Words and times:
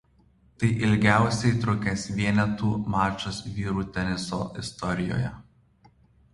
Tai 0.61 0.69
ilgiausiai 0.87 1.59
trukęs 1.65 2.07
vienetų 2.21 2.71
mačas 2.95 3.43
vyrų 3.61 3.87
teniso 3.99 4.43
istorijoje. 4.65 5.33